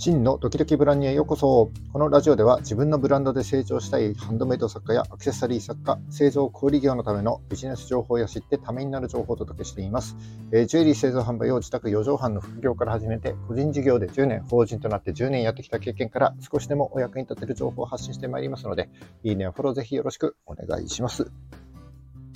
[0.00, 1.70] 真のドキドキブランニへようこそ。
[1.92, 10.16] このラジオでは自分のブランドで成長したいハンドメイド作家やアクセサリー作家、製造小売業のためのビジネス情報や知ってためになる情報をお届けしています。
[10.52, 18.88] えー、ジュエリー製造販売を自宅4畳半の副業から始めて、個人事業で10年、法人となって10年やってきた経験から少しでもお役に立てる情報を発信してまいりますので、
[19.22, 21.30] いいねやフォローぜひよろしくお願いします。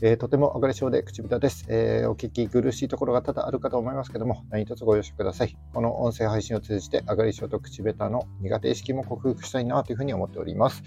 [0.02, 5.56] えー、とても上がり症で口下手です、えー、お聞き苦しいところが多々あるかと思いますけども、何卒ご容赦ください。
[5.72, 10.82] この音声配信を通じて、上がり症と口下手の苦手意識も克服したいなというふうに思っております。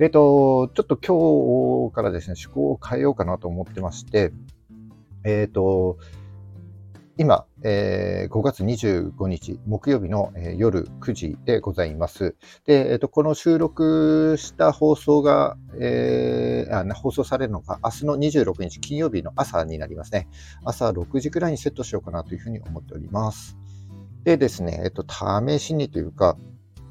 [0.00, 4.32] えっ、ー、と、ちょっと今日からですね、趣向を変えようかなと思ってまして、
[5.24, 5.98] えっ、と、
[7.20, 12.34] 今、えー、5月25日木曜日の、えー、夜9時でございます。
[12.64, 20.28] で、えーと、この収録した放送が、えー、あ放送されるのが明日の26日金曜日の朝になりますね。
[20.64, 23.58] 朝6時くらいにセットしようかなというふうに思っております。
[24.24, 26.38] でですね、えっ、ー、と、試しにというか、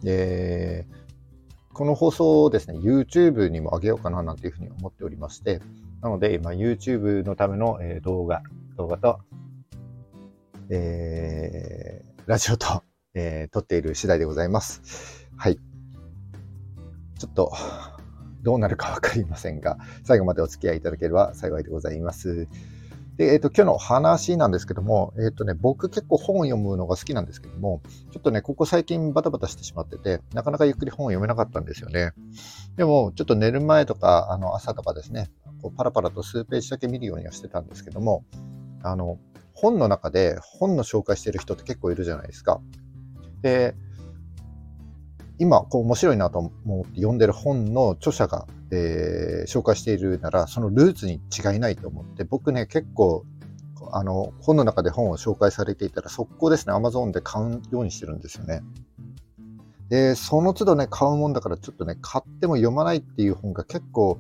[0.06, 5.60] えー、この放送をですね、YouTube にも上げようかななんていうふうに思っておりまして、
[6.04, 8.44] なので、今 YouTube のための、動画、
[8.78, 9.22] 動画と、
[10.72, 12.84] えー、ラジオと、
[13.16, 15.28] えー、撮っている次第でございます。
[15.36, 15.58] はい。
[17.18, 17.52] ちょっと、
[18.44, 22.48] どうなるかわかりませんが、最後までお付き合いいただければ幸いでございます。
[23.18, 27.82] で、えっ、ー、と、今日の話なんですけども、えっ、ー、とね、僕結構本を読むのが好きなんですけども、
[28.12, 32.12] ちょっとね、ここ最近バタバタしてしまってて、なかなかゆっくり本を読めなかったんですよね。
[32.78, 35.32] でも、ちょっと寝る前とか、あの、朝とかですね、
[35.62, 38.24] こうパラパラと数ページだけ見るようにはしてたんですけども、
[38.84, 39.20] あの、
[39.62, 42.62] 本の中で本の紹介してる人って結構いるじゃないですか。
[43.42, 43.76] で、
[45.38, 53.26] 今、こう面白いなと思って読んでる本の著者が、えー、紹介しているなら、そのルーツに違いないと思って、僕ね、結構、
[53.92, 58.62] あの、本の中で本を紹介されていたら、速攻ですね、Amazon で買うようにしてるんですよね。
[59.90, 64.20] で、その都度ね、買うもんだから、ちょっとね、買っても読まないっていう本が結構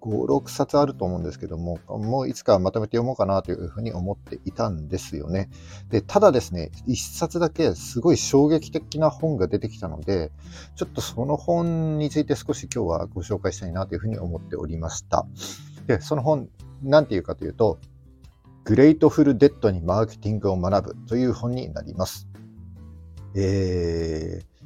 [0.00, 5.50] 5、6冊あると思うんですけども、もういつかまとめて読もうかなというふうに思っていたんですよね。
[5.90, 10.32] で、ただですね、1冊だけすごい衝撃的な本が出てきたので、
[10.76, 15.26] ちょっとその本について少し今日はご紹介したいなというふうに思っておりました。
[15.86, 16.48] で、その本、
[16.82, 17.78] なんていうかというと、
[18.64, 22.28] グレイトフルデッドにマーケティングを学ぶという本になります。
[23.34, 24.57] えー、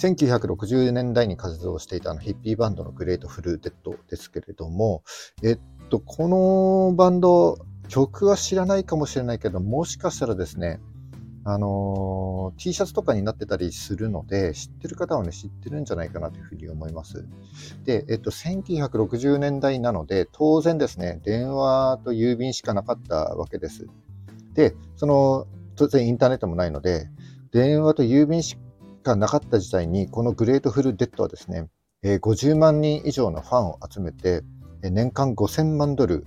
[0.00, 5.02] 1960年代に活動していたあのヒッピーバンドのグレートフルデッドですけれども、
[5.42, 5.58] えっ
[5.90, 10.80] と、このバンド、曲は知らないかもしれないけど、もしかしたらですね、
[11.44, 17.26] あの T シャツとかになってたりするので、知ってる方はね、知ってるんじゃないかなというふうに思います。
[17.84, 23.86] で、えっと、1960年代なので、当然ですね、電話と郵便しかなかったわけです。
[24.54, 25.46] で、その、
[25.76, 27.08] 当然インターネットもないので、
[27.52, 28.56] 電話と郵便し
[29.02, 31.68] かなかった時代に、このグレートフルデッドはですね、
[32.02, 34.42] 50万人以上のファンを集めて、
[34.82, 36.26] 年間5000万ドル、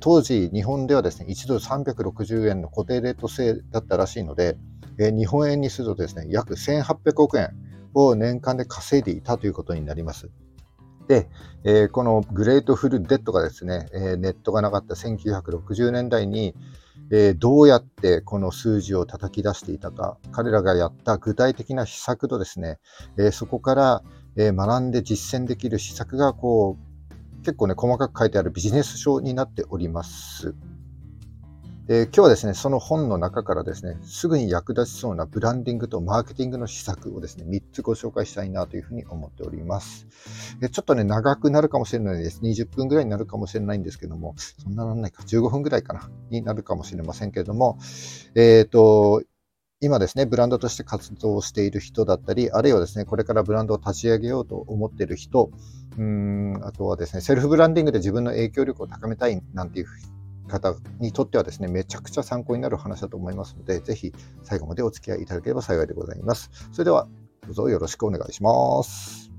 [0.00, 4.56] 当時日本ではですね、1ドル360円の固定レート制だったらしいので、
[4.98, 7.50] 日本円にするとですね、約1800億円
[7.94, 10.30] を年間で稼いでいたということになります。
[11.08, 11.28] で
[11.64, 16.54] え、このグレートフルデッドがですねえ、ネットがなかった1960年代に、
[17.10, 22.78] えー、どうやってこの数字を叩き出していたか、彼らがやった具体的な施策とですね、
[23.18, 24.02] え、そこから、
[24.36, 26.94] え、学んで実践できる施策がこう
[27.44, 30.54] 結構ね、細かく書いてあるビジネス書になっております。
[31.86, 40.06] え今日はですね、その本の中からですね、すぐに役立ちそうなブランディングとマーケティングの施策をですね、3つご紹介したいなというふうに思っております。
[40.62, 42.40] えちょっとね、長くなるかもしれないです。
[42.42, 47.76] 20分ぐらいになるかもしれないんですけども、そんななんないか、15分ぐらいかな、になるかもしれませんけれども、
[48.34, 49.22] えっ、ー、と、
[49.82, 55.50] 今ですね、ブランドとして活動している人だったり、あるいはですね、これからブランドを立ち上げようと思っている人、
[55.98, 59.86] うんあとはですね、セルフブランディングで自分の影響力を高めたいなんていう
[60.48, 64.12] 方にとってはですね、めちゃくちゃ参考になる話だと思いますので、ぜひ
[64.42, 66.50] 最後までお付き合いいただければ幸いでございます。
[66.72, 67.08] それでは、
[67.46, 69.30] どうぞよろしくお願いします。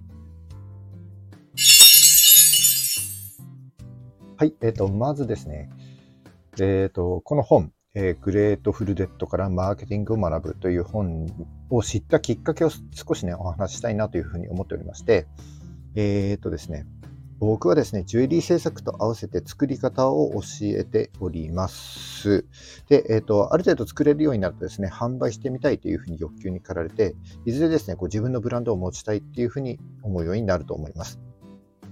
[4.38, 5.70] はい、えっ、ー、と、まずですね、
[6.60, 11.28] えっ、ー、と、この本、えー、グレートフルデッドからマーケティングを学ぶという本
[11.70, 15.28] を知ったきっかけを少しね、お話ししたいなというふうに思っておりまして、
[15.96, 16.86] えっ、ー、とですね、
[17.40, 22.46] 僕はですね、ジュエリー制作と合わせて作り方を教えております。
[22.88, 27.16] で、えっ、ー、と、ある程度作れるようになるとですね、販売してみたいというふうに欲求に駆られて、
[27.46, 31.20] いずれですね、こう自分のブランドを持ちたいっていうふうに思うようになると思います。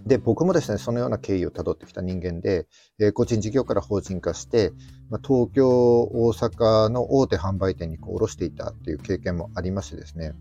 [0.05, 2.67] で、僕もですね、そのような経緯をたどってきた人間で、
[2.99, 4.71] えー、個人事業から法人化して、
[5.09, 10.33] まあ、東京、大阪の大手販売店にこう卸していたっていう経験もありましてですね、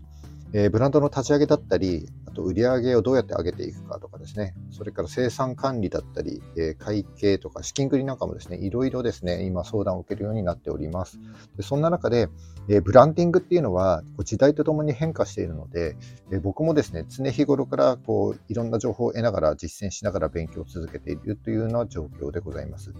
[0.55, 11.19] えー、ブランドの立ち上げだったり、あと売り上げをどうやって上げていくかとかですね、それから生産管理だったり、えー、会計とか資金繰りなんかもですね、いろいろですね、今相談を受けるようになっております。
[11.57, 12.29] でそんな中で、
[12.69, 15.95] えー、ブランディングっていうのは時代とともに変化しているので、
[16.31, 22.93] え僕もですね、常日頃からこういろんな情報を得ながら実践しながら勉強を続けているというような状況でございます。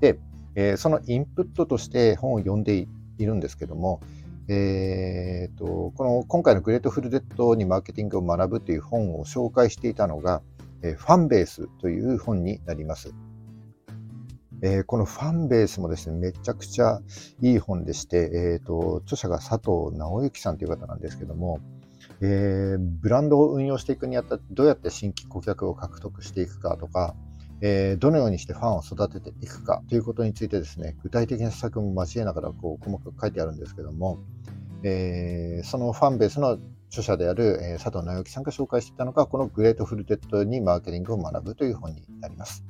[0.00, 0.20] で、
[0.54, 2.86] えそのインプットとして本を読んで
[3.18, 4.00] いるんですけども、
[4.52, 10.42] えーと、この今回のグレートフルデッドにマーケティングを学ぶという本を紹介していたのが、
[10.82, 13.14] えファンベースという本になります。
[14.60, 17.00] えー、このファンベースもですね、めちゃくちゃ
[17.40, 21.60] いい本でして、えーと、著者が佐藤尚之さんという方なんですけども、
[22.20, 27.14] えー、ブランドを運用していくにあたってどうやって新規顧客を獲得していくかとか、
[27.62, 34.18] えー、どのようにしてファンを育てていくかということについてですね、具体的な施策も交えながらこう細かく書いてあるんですけども、
[34.82, 36.58] えー、そのファンベースの
[36.88, 42.64] 著者である、えー、佐藤尚之さんが紹介していたのが、このグレートフルデッドにマーケティングを学ぶという本になります。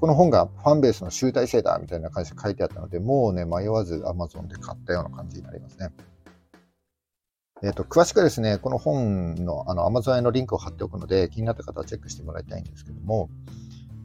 [0.00, 5.90] この本がファンベースの集大成だみたいな感じで書いてあったので、もうね、迷わず Amazon で買ったような感じになりますね。
[7.62, 13.30] えっ、と、詳しくはですね、この本のあの Amazon へのリンクを貼っておくので、気になった方はチェックしてもらいたいんですけども、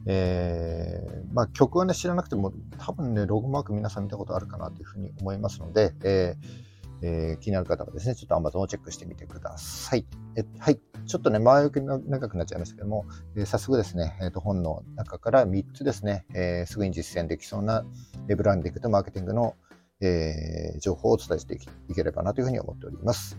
[0.06, 6.68] えー、まあ、曲はね、知らなくても、多分ね、ロゴマーク皆さん見たことあるかなというふうに思いますので、えー
[7.02, 10.06] えー、気になる方はですね、ちょっと Amazon をチェックしてみてください。
[10.36, 10.80] えはい。
[11.06, 13.06] ちょっとね、前置きが長くなっちゃいましたけども、
[13.36, 17.84] えー、早速ですね、えーと、本の中から3つですね、えー、すぐに実践できそうな
[18.26, 19.54] ブランディングとマーケティングの、
[20.00, 21.54] えー、情報をお伝えして
[21.88, 23.38] いければなというふうに思っております。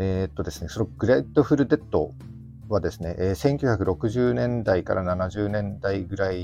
[0.00, 2.12] えー、っとですね、そのグレッドフルデッド
[2.68, 6.38] はですね、え1960年代から70年代ぐらい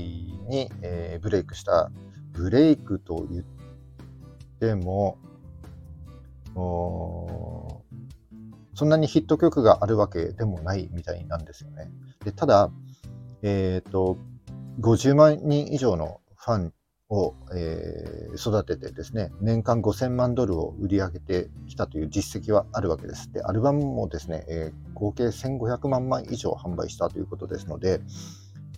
[0.49, 1.91] に、えブレイクした
[2.33, 3.43] ブレイクと言っ
[4.59, 5.17] ても
[8.75, 11.89] そんなにヒット曲があるわけでもないみたいなんですよね。
[12.23, 12.69] でただ、
[13.41, 14.17] えーと、
[14.81, 16.73] 50万人以上のファン
[17.09, 23.31] を、えー、育ててですね、年間5000万ドルを売り上げてきたという実績はあるわけです。
[23.31, 28.01] で、アルバムもですね、えー、合計1500万枚以上販売したということですので、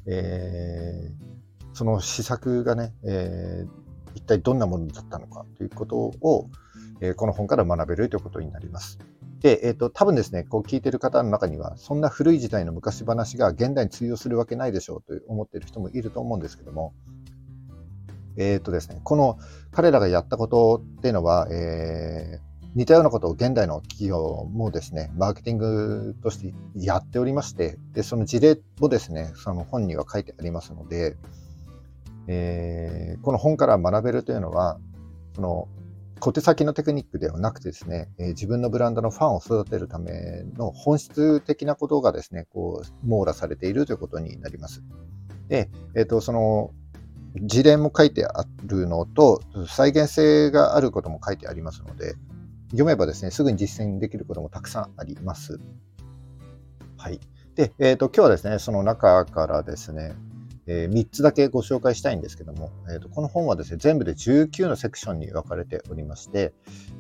[0.05, 3.65] えー、その施策がね、え
[4.15, 6.49] 一体どんなものだったのかということを、
[7.01, 8.97] えこの本から学べるということになります。
[9.41, 16.93] で、え、ー、と、多分ですね、こう聞いてる方の中には、そんな古い時代の昔話が現代に通用するわけないでしょうと思っている人もいると思うんですけども、
[18.37, 19.37] え、ー、とですね、この
[19.71, 31.17] 彼らがやったことっていうのは、えー、似たようなことを現代の企業もですね、マーケティングとしてやっておりまして、でその事例もですね、その本には書いてありますので、
[32.27, 34.79] えー、この本から学べるというのは、
[35.35, 35.67] その
[36.19, 44.83] 小手先のテクニックではなくてですね、えー、自分のブランドのファンを育てるための本質的なことがですね、こう、網羅されているということになります。
[45.47, 46.71] で、えっ、ー、と、その、
[47.41, 52.15] 事例も書いてあるのと、再現性があることも書いてありますので、
[52.71, 55.59] 読めばですね、すぐに実践できることもたくさんあります。
[56.97, 57.19] はい。
[57.55, 60.15] で、えっ、ー、と、今日はですね、その中からですね、
[60.67, 66.53] えー、3つだけご紹介したいんですけども、えーと、この本はですね、全部で19のセクションに分かれておりまして、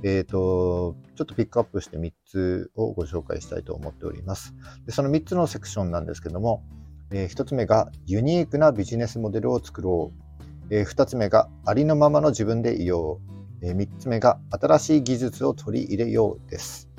[0.03, 4.55] えーと、ちょっとピックアップして3つをご紹介したいと思っております。
[4.85, 6.63] でその3つのセクションなんですけども、
[7.11, 10.26] えー、1つ目がユニークなビジネスモデルを作ろう。
[10.69, 13.19] えー、2つ目がありのままの自分でいよ
[13.61, 13.65] う。
[13.65, 16.89] えー、3つ目が新しい技術を取り入れようです。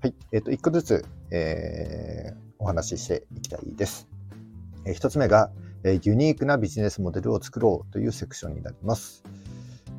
[0.00, 0.14] はい。
[0.32, 4.08] えっ、ー、と、1個ずつ、えー、お話ししていきたいです。
[4.84, 5.50] えー、1つ目が、
[5.84, 9.22] えユニークなビジネスモデルを作ろうというセクションになります。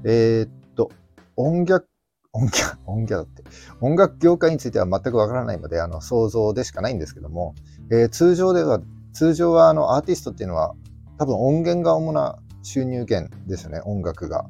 [0.04, 0.92] えー、っと、
[1.36, 1.88] 音楽、
[2.34, 3.44] 音楽、 音楽って、
[3.82, 7.56] 音楽業界については全くわからないので、あの、想像でしかないんですけども、
[7.92, 8.82] えー、通常では、
[9.14, 10.76] 通常はあの、アーティストっていうのは、
[11.18, 12.40] 多分音源が主な
[12.70, 14.46] 収入源ですね、音楽が。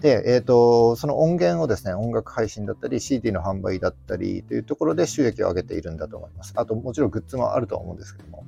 [0.00, 6.52] で、えっ、ー、と、その音源をですね、音楽配信だったり、CD の販売だったりというところで収益を上げているんだと思います。
[6.56, 8.44] あと、もちろんグッズもあるとは思うんですけども。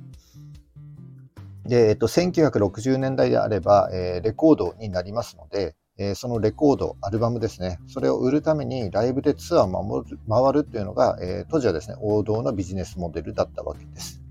[1.65, 14.21] で、えっと、1960年代であれば、えー、レコードになりますので、えー、そのレコード、アルバムですね、それを売るためにライブでツアーを回るっていうのが、えー、当時はですね、王道のビジネスモデルだったわけです。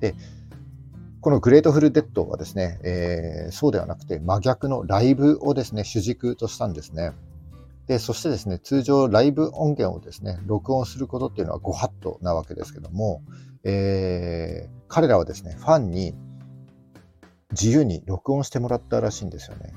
[0.00, 0.14] で、
[1.26, 7.10] このグレートフルデッドはですね、えー、そうではなくて真逆のライブをですね、主軸としたんですね。
[7.88, 13.24] で、そしてですね、通常ライブ音源をですね、録音することっていうのはご法度なわけですけども、
[13.64, 16.14] えー、彼らはですね、ファンに
[17.50, 19.72] 自由に録音してもらったらしいんですよね。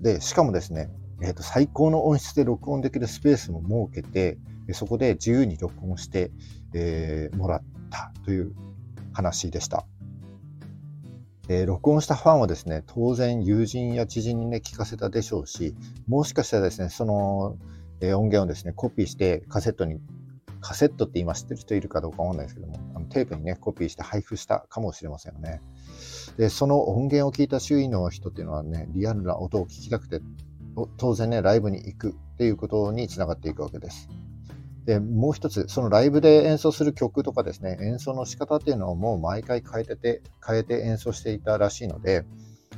[0.00, 0.88] で、しかもですね、
[1.20, 4.38] えーと、最高の音質で録音できるスペースも設けて、
[4.72, 6.30] そこで自由に録音して、
[6.74, 8.52] えー、もらったという
[9.12, 9.84] 話でした。
[11.48, 15.76] えー、録音したファンはですね、当然友人や知人にね、聞かせたでしょうし、
[16.08, 17.56] もしかしたらですね、その、
[18.00, 20.00] えー、音源をですね、コピーしてカセットに、
[20.60, 25.60] カセットって今知ってる人いるかどうかわかんないですけども、あのテープにね、コピーして配布したかもしれませんよね。
[26.36, 30.20] で、その音源を聞いた周囲の人っていうのはね、リアルな音を聞きたくて、
[30.96, 34.08] 当然ね、ライブに行くっていうことにつながっていくわけです。
[34.86, 42.24] で、もう一つ、そのライブで演奏する曲とかですね、演奏の仕方っていうのをもう毎回変えてて、変えて演奏していたらしいので、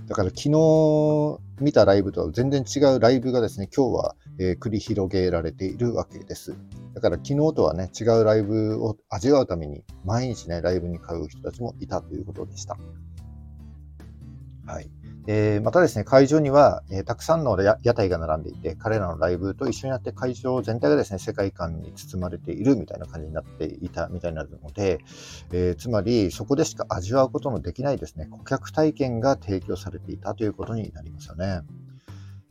[0.08, 6.56] だから昨日見たライブとは全然違うライブがですね、今日は、え、繰り広げられているわけです。
[6.94, 12.78] だから昨日とはね、違うライブを味わうために毎日ね、ライブに通う人たちもいたということでした。
[14.66, 14.97] はい。
[15.30, 25.00] えー、またですね、会場には、えー、たくさんの屋台が並んでいて、彼らのライブと一緒になって会場全体がですね、世界観に包まれているみたいな感じになっていたみたいになるので、
[25.52, 31.60] えー、つまりそこでしか味わうことのできないですね、顧客体験が提供されていたということになりますよね。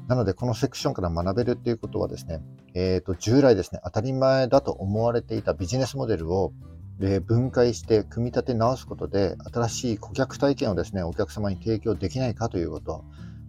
[0.07, 2.43] なので、このセクションから学べるっていうことはですね、
[2.75, 6.53] えー、と従来ですね、当たり前だと思われていたビジネスモデルを
[6.99, 13.03] で分解して組み立て直すことで新しい顧客体験をですねお客様に提供できないかということ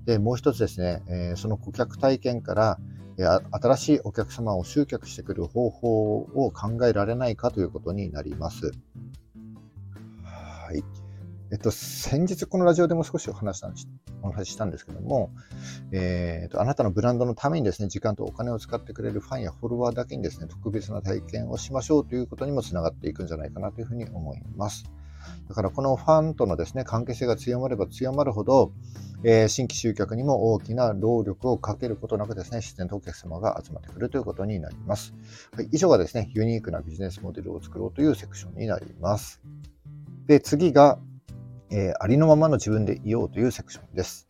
[0.09, 2.79] でもう一つですね、え、その顧客体験から、
[3.51, 8.73] 新しいお客様を集客してくる方法を考えられないかということになります。
[10.23, 10.98] はい
[11.51, 13.73] えっと、先日このラジオでも少しお話した
[14.23, 15.31] お話ししたんですけども、
[15.93, 24.85] えーと、あなたのブランドのためにですね、時間とお金を使ってくれるファンやフォロワーだけにですね、特別な体験をしましょうということにもつながっていくんじゃないかなというふうに思います。
[25.49, 28.73] だからこのファンとのですね、関係性が強まれば強まるほど、
[29.25, 35.15] えー、新規集客にも大きな労力をかけることなくですね、自然とお客様が集まってくるということになります。
[35.57, 39.41] はい、以上がですね、ユニークなビジネスモデルを作ろうというセクションになります。
[40.27, 40.99] で、次が、
[41.71, 44.29] えー、ありのままの自分でいようというセクションです。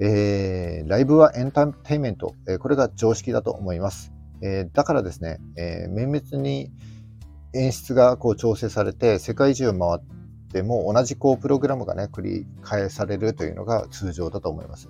[0.00, 4.12] えー、ライブはエンターテインメント、えー、これが常識だと思います。
[4.42, 6.70] えー、だからですね、えー、綿密に
[7.54, 14.88] 演出がこう調整されて、世界中を回っても同じこうプログラムがね、繰り返されるというのが通常だと思います。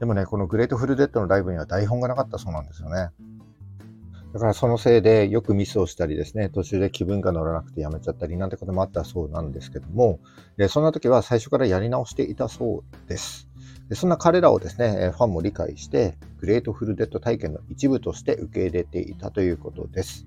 [0.00, 3.10] でもね、このグレートフルデッドのライブには台本がなかったそうなんですよね。
[4.34, 10.18] だからそのせいでよくミスをしたりですね、途中で気分が乗らなくてやめちゃったりなんてこともあったそうなんですけども、
[10.68, 13.48] そんな時は最初からやり直していたそうです。
[13.88, 20.26] でそんな彼らをですね、ファンも理解して、グレートフルデッド体験の一部として受け入れていたということです。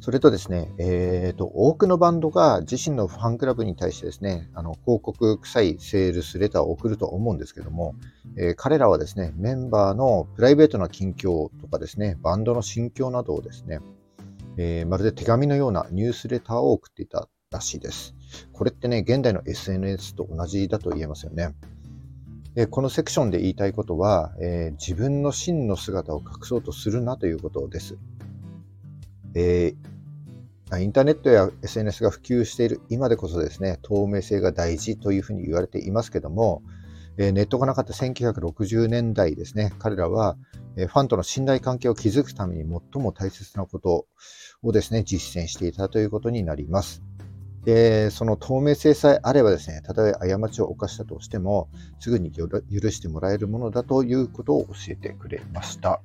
[0.00, 7.94] それとですね、えーと、多くのバンドが自身のファンクラブに対してですね、あの広告臭いセールスレターを送ると思うんですけども、
[8.36, 13.80] えー、彼らはですね、メンバーのプライベートな近況とかですね、バンドの心境などをですね、
[14.56, 18.14] えー、まるで手紙のようなニュースレターを送っていたらしいです。
[18.52, 21.54] これってね、現代の SNS と同じだと言えますよね。
[22.54, 27.96] でこのセクションで言いたいことは、えー、自分の真の姿を隠そうとするなということです。
[29.38, 29.88] えー
[30.80, 36.60] インターネットや SNS が普及している今でこそですね、透明性が大事というふうに言われていますけども
[37.16, 40.36] え、ネットがなかった1960年代ですね、彼らは
[40.76, 44.06] えファンとの信頼関係を築くために最も大切なこと
[44.62, 47.02] をですね、実践していたということになります。
[47.64, 51.68] で、その透明性さえあればですね、たとえ過ちを犯したとしても、
[51.98, 52.48] すぐに許
[52.90, 56.00] してもらえるものだということを教えてくれました。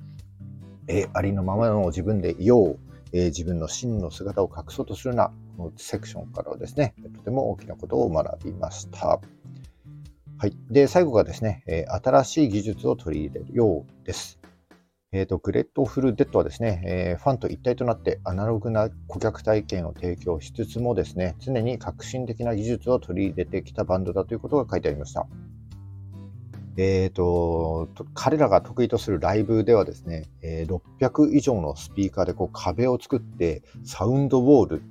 [0.88, 2.93] えありのままの自分でいよう。
[3.14, 9.22] えー、自分の真の姿を隠そうとするな、このセクションからはですね、とても大きなことを学びました。
[10.38, 10.58] はい。
[10.70, 14.40] で、最後がですね、えー、新しい技術を取り入れるようです。
[15.14, 25.28] えっ、ー、と、グレットフルデッドはですね、えー、ファンと一体となってアナログな顧客体験を提供しつつもですね、常に革新的な技術を取り入れてきたバンドだということが書いてありました。
[26.76, 34.84] えーと、彼らが得意とするライブではですね、えー、600以上のスピーカーでこう壁を作ってサウンドウォールっ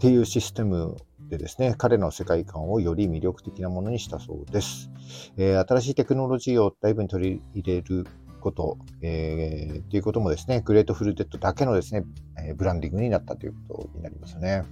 [0.00, 0.96] ていうシステム
[1.28, 4.90] でですね、彼の世界観をより魅力的なものにしたそうです。
[5.36, 8.06] えー、新しいテクノロジーをライブに取り入れる
[8.40, 12.04] こと、えー、っていうこともですね、グレートフルデッドだけのですね、
[12.36, 14.64] えブランディングになったということになりますね。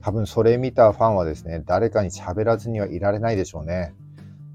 [0.00, 3.94] 多分それ見たファンはですね、誰かに喋らずにはいられないでしょうね。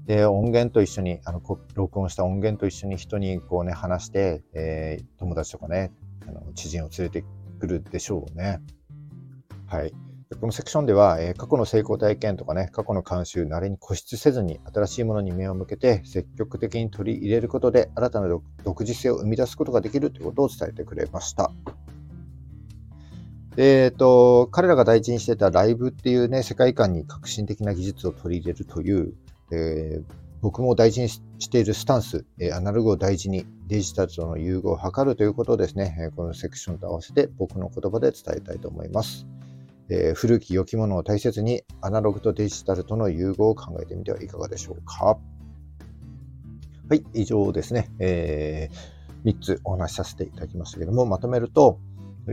[0.08, 1.42] で、音源と一緒に、あの、
[1.74, 5.92] 録音した音源と一緒に人にこうね、話して、えー、友達とかね、
[6.26, 7.24] あの知人を連れて
[7.60, 8.62] くるでしょうね。
[9.66, 9.92] はい。
[10.40, 18.28] このセクションでは、え過去の成功体験とかね、過去の慣習、慣れに固執せずに、新しいものに目を向けて、積極的に取り入れることで、新たな
[18.64, 21.52] 独自性を生み出すことができるということを伝えてくれました。
[23.58, 29.12] えっ、ー、と、彼らが大事にしてたライブっていうね、世界観に革新的な技術を取り入れるという、
[29.52, 30.04] えー、
[30.40, 39.26] 僕も大事にしているスタンス、えアナログを大事にデジタルとの融合を図るということをですね、えこのセクションと合わせて僕の言葉で伝えたいと思います。
[39.90, 45.18] えー、古き良きものを大切にアナログとデジタルとの融合を考えてみてはいかがでしょうか。
[46.90, 47.90] はい、以上ですね。
[47.98, 51.80] えー、3つお話しさせていただきましたけども、まとめると、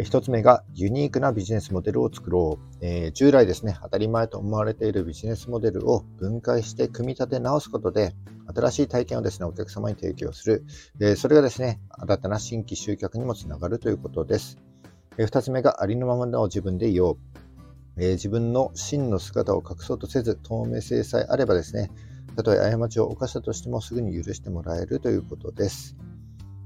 [0.04, 8.14] 1つ目がユニークなビジネスモデルを作ろう、えー、従来ですね、当たり前と思われているビジネスモデルを分解して組み立て直すことで、
[8.54, 10.66] 新しい体験をですね、お客様に提供する。
[11.00, 14.58] えー、それがですね、新たな新規集客にもつながるということです。
[15.18, 17.18] えー、2つ目がありのままの自分でいよ
[17.98, 18.04] う。
[18.04, 21.90] え、自分の真の姿を隠そうとせず、透明性さえあればですね、
[22.36, 25.96] たとえ過ちを犯したとしてもすぐに許してもらえるということです。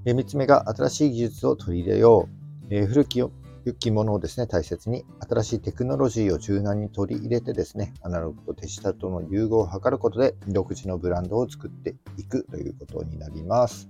[0.05, 2.38] え、3つ目が新しい技術を取り入れよう。
[2.69, 3.31] えー、古き良
[3.77, 13.89] きものをですね、大切に、新しいテクノロジーを柔軟に取り入れてですね、アナログとデジタルとの融合を図ることで、独自のブランドを作っていくということになります。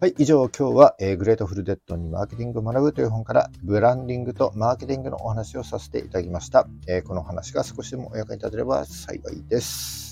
[0.00, 6.66] はい、以上今日は、えー、グレートフルデッドにマーケティングを学ぶという本からブランディングとマーケティングのお話をさせていただきました。
[6.88, 10.09] えー、この話が少しでもお役に立てれば幸いです。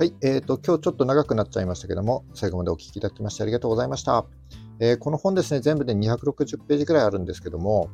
[0.00, 4.24] はい、えっ、ー、と、今日ちょっと長くなっちゃいましたけども、最後までお聞きいただきましてありがとうございました。
[4.80, 7.90] えー、この本ですね、全部で260ページくらいあるんですけども、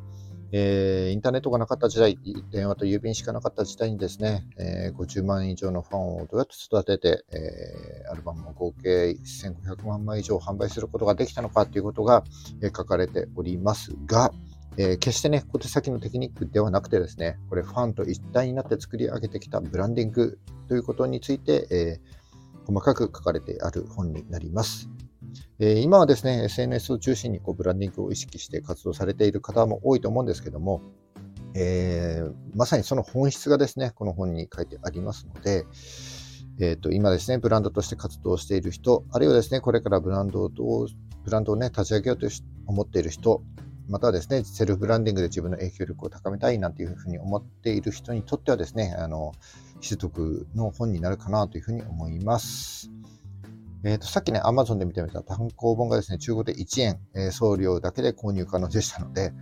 [0.52, 2.16] えー、インターネットがなかった時代、
[2.52, 12.22] 電話と郵便しかなかった時代にですね、えー、50万以上のファンをどうやって育てて、えー、アルバムを合計1500万枚以上販売することができたのかということが、
[12.62, 14.30] え書かれておりますが、
[14.78, 22.00] え決してね、小手先のテクニックではなくてですね、これファンと一体になって作り上げてきたブランディングということについて、え
[22.66, 24.88] 細かく書かれてある本になります。
[25.58, 30.82] え今はですね、SNS を中心にこうブランディングを意識して活動されている方も多いと思うんですけども、
[31.54, 35.64] えー、まさにその本質がですね、この本に書いてありますので、
[36.58, 40.50] えーと、今ですね、ブランドとして活動している人、あるいはですね、これからブランドを
[41.24, 42.28] ブランドをね、立ち上げようと
[42.66, 43.42] 思っている人、
[43.88, 49.32] またはですね、セルフブランディングで自分の影響力を高めたいなんていうふうに思っている人にとってはですね、あの、
[49.80, 52.90] 必得の本になるかなというふうに思います。
[53.84, 59.32] えっ、ー、と、さっきね、Amazon で見てみた単行本がですね、中古で1円、えー、送料だけで購入可能でしたので、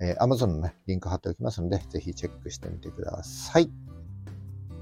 [0.00, 3.70] えー、Amazon のね、リンク貼っておきますので、ぜひチェックしてみてください。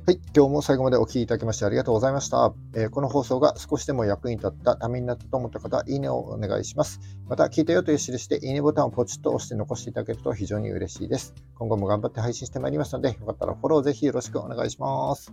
[0.07, 0.21] はい。
[0.37, 2.53] 今日も最後までお聴きいただきましてありがとうございました。
[2.75, 7.01] えー、この放送が少しでも役に立った、ためになったと思った方、いいねをお願いします。
[7.27, 11.33] また、聞いたよという印で、いいねボタンをポチッと押して残していただけると非常に嬉しいです。
[11.55, 15.33] 今後も頑張って配信してまいりますので、よかったらフォローぜひよろしくお願いします。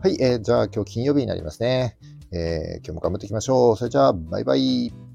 [0.00, 0.16] はい。
[0.22, 1.98] えー、じゃあ今日金曜日になりますね。
[2.30, 3.76] えー、今日も頑張っていきましょう。
[3.76, 5.09] それじゃあ、バイバイ。